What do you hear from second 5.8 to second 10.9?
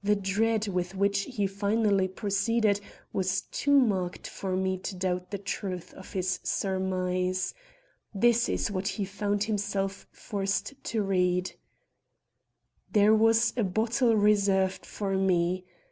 of this surmise. This is what he found himself forced